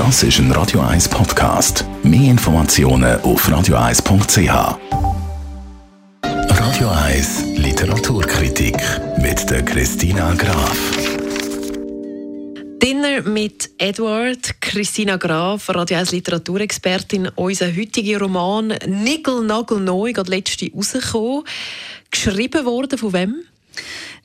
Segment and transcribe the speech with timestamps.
[0.00, 1.84] Das ist ein Radio 1 Podcast.
[2.02, 4.78] Mehr Informationen auf radio1.ch.
[6.22, 8.78] Radio 1 Literaturkritik
[9.18, 10.78] mit der Christina Graf.
[12.82, 17.28] Dinner mit Edward, Christina Graf, Radio 1 Literaturexpertin.
[17.34, 21.44] Unser heutiger Roman Nigel Nagel neu, gerade letzte rausgekommen.
[22.10, 23.42] Geschrieben worden von wem?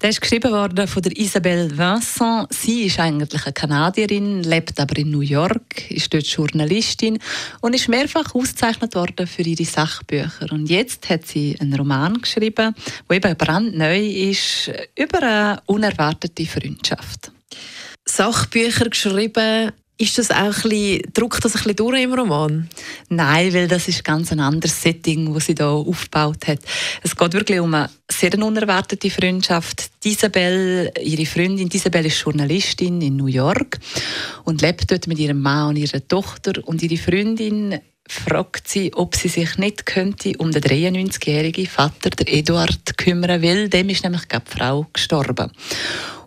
[0.01, 2.53] Der ist geschrieben worden von der Isabelle Vincent.
[2.53, 7.19] Sie ist eigentlich eine Kanadierin, lebt aber in New York, ist dort Journalistin
[7.61, 10.51] und ist mehrfach ausgezeichnet worden für ihre Sachbücher.
[10.51, 12.75] Und jetzt hat sie einen Roman geschrieben,
[13.09, 17.31] der eben brandneu ist, über eine unerwartete Freundschaft.
[18.05, 22.69] Sachbücher geschrieben, ist das auch ein bisschen, druckt das ein bisschen durch im Roman?
[23.09, 26.59] Nein, weil das ist ganz ein anderes Setting, das sie da aufgebaut hat.
[27.01, 29.89] Es geht wirklich um eine sehr unerwartete Freundschaft.
[30.03, 33.79] Isabel, ihre Freundin Isabel ist Journalistin in New York
[34.43, 39.15] und lebt dort mit ihrem Mann und ihrer Tochter und ihre Freundin fragt sie, ob
[39.15, 43.67] sie sich nicht könnte um den 93-jährigen Vater, der Eduard, kümmern will.
[43.69, 45.51] Dem ist nämlich die Frau gestorben.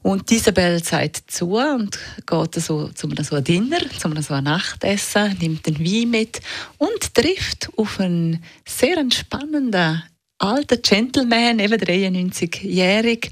[0.03, 5.37] Und Isabel sagt zu und geht so zu einem so Dinner, zu einem so Nachtessen,
[5.41, 6.41] nimmt den Wein mit
[6.79, 10.03] und trifft auf einen sehr spannenden
[10.39, 13.31] alten Gentleman, eben 93-jährig.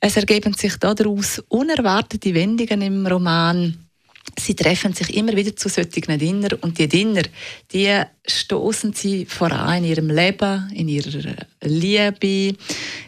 [0.00, 3.86] Es ergeben sich daraus unerwartete Wendungen im Roman
[4.38, 7.22] sie treffen sich immer wieder zu solchen Dinner und die Dinner,
[7.72, 12.56] die stoßen sie voran in ihrem Leben, in ihrer Liebe,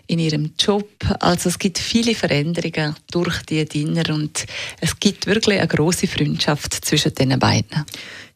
[0.09, 0.89] in ihrem Job.
[1.21, 4.47] Also es gibt viele Veränderungen durch die Dinner und
[4.81, 7.85] es gibt wirklich eine große Freundschaft zwischen den beiden.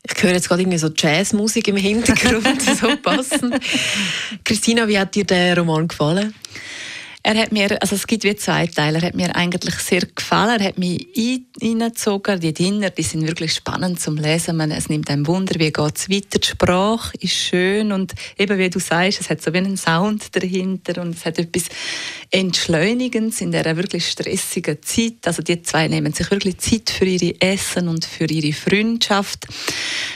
[0.04, 3.54] Ich höre jetzt gerade irgendwie so Jazzmusik im Hintergrund, so passend.
[4.44, 6.34] Christina, wie hat dir der Roman gefallen?
[7.24, 10.60] Er hat mir, also es gibt wie zwei Teile, er hat mir eigentlich sehr gefallen,
[10.60, 15.08] er hat mich hineingezogen, die Dinner, die sind wirklich spannend zum Lesen, Man, es nimmt
[15.08, 19.20] einem Wunder, wie geht es weiter, die Sprache ist schön und eben wie du sagst,
[19.20, 21.66] es hat so wie einen Sound dahinter und es hat etwas
[22.34, 27.38] Entschleunigendes in dieser wirklich stressigen Zeit, also die zwei nehmen sich wirklich Zeit für ihre
[27.42, 29.46] Essen und für ihre Freundschaft.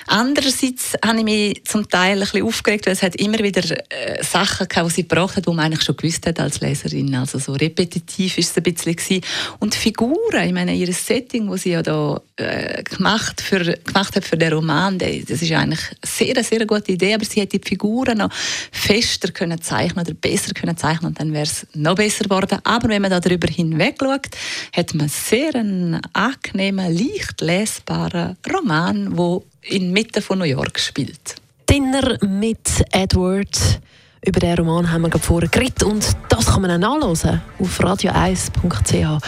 [0.06, 4.24] Andererseits habe ich mich zum Teil ein bisschen aufgeregt, weil es hat immer wieder äh,
[4.24, 7.14] Sachen gehabt, die sie hat, die man eigentlich schon gewusst hat als Leserin.
[7.14, 9.20] Also so repetitiv ist es ein bisschen gewesen.
[9.58, 14.24] Und Figuren, ich meine, ihr Setting, das sie ja da äh, gemacht, für, gemacht hat
[14.24, 17.68] für den Roman, das ist eigentlich eine sehr, sehr gute Idee, aber sie hätte die
[17.68, 18.30] Figuren noch
[18.72, 22.58] fester können zeichnen oder besser können zeichnen und dann wäre es noch besser geworden.
[22.64, 24.28] Aber wenn man da darüber hinweg schaut,
[24.74, 31.36] hat man sehr einen angenehmen, leicht lesbaren Roman, der inmitten von New York spielt.
[31.68, 33.80] Dinner mit Edward
[34.24, 39.22] über den Roman haben wir vorher geredet und das kann man auch nachlesen auf radio1.ch.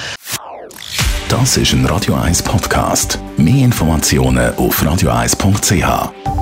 [1.28, 3.18] Das ist ein Radio 1 Podcast.
[3.36, 6.37] Mehr Informationen auf radio1.ch.